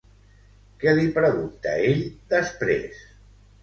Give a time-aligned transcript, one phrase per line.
[0.85, 2.05] Què li pregunta ell
[2.37, 3.09] després?